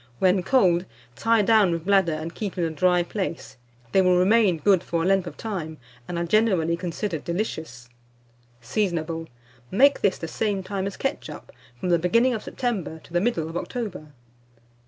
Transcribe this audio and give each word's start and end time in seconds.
When 0.17 0.41
cold, 0.41 0.85
tie 1.15 1.43
down 1.43 1.69
with 1.71 1.85
bladder 1.85 2.11
and 2.13 2.33
keep 2.33 2.57
in 2.57 2.63
a 2.63 2.71
dry 2.71 3.03
place; 3.03 3.57
they 3.91 4.01
will 4.01 4.17
remain 4.17 4.57
good 4.57 4.81
for 4.81 5.03
a 5.03 5.05
length 5.05 5.27
of 5.27 5.37
time, 5.37 5.77
and 6.07 6.17
are 6.17 6.25
generally 6.25 6.75
considered 6.75 7.23
delicious. 7.23 7.87
Seasonable. 8.61 9.27
Make 9.69 10.01
this 10.01 10.17
the 10.17 10.27
same 10.27 10.63
time 10.63 10.87
as 10.87 10.97
ketchup, 10.97 11.51
from 11.79 11.89
the 11.89 11.99
beginning 11.99 12.33
of 12.33 12.41
September 12.41 12.97
to 13.03 13.13
the 13.13 13.21
middle 13.21 13.47
of 13.47 13.55
October. 13.55 14.07